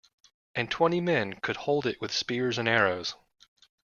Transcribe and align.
And 0.55 0.71
twenty 0.71 0.99
men 0.99 1.33
could 1.41 1.57
hold 1.57 1.85
it 1.85 2.01
with 2.01 2.11
spears 2.11 2.57
and 2.57 2.67
arrows. 2.67 3.13